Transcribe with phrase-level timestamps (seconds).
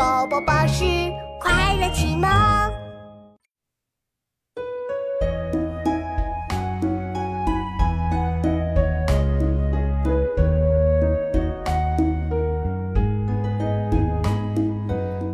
[0.00, 0.82] 宝宝巴士
[1.38, 2.26] 快乐启蒙。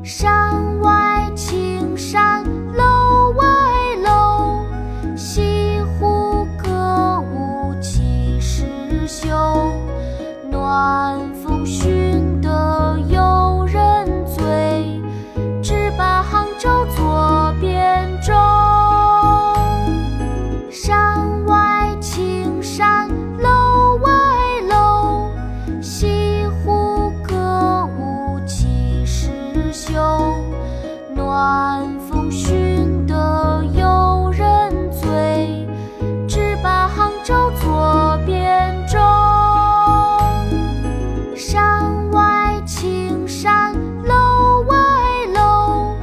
[0.03, 2.43] 山外青山
[2.75, 3.45] 楼外
[4.03, 4.67] 楼，
[5.17, 9.29] 西湖歌舞几时休？
[10.51, 11.96] 暖风熏
[31.37, 35.69] 暖风熏得游人醉，
[36.27, 38.99] 只把杭州作汴州。
[41.37, 44.77] 山外青山楼外
[45.35, 45.95] 楼，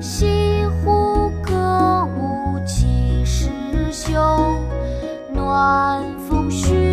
[0.00, 3.48] 西湖歌舞几时
[3.92, 4.20] 休？
[5.32, 6.89] 暖风熏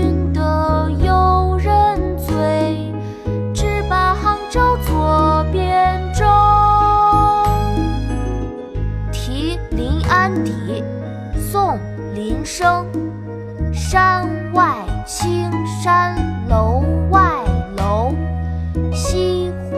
[10.27, 10.83] 临安邸，
[11.39, 11.75] 宋·
[12.13, 12.85] 林升。
[13.73, 14.75] 山外
[15.05, 15.49] 青
[15.81, 16.15] 山
[16.49, 17.31] 楼外
[17.77, 18.13] 楼，
[18.93, 19.77] 西湖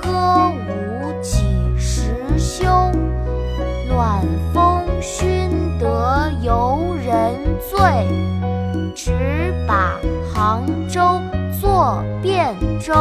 [0.00, 1.44] 歌舞几
[1.78, 2.64] 时休？
[3.88, 4.20] 暖
[4.52, 7.34] 风熏得游人
[7.70, 8.08] 醉，
[8.96, 9.96] 只把
[10.34, 11.20] 杭州
[11.60, 12.94] 作汴州。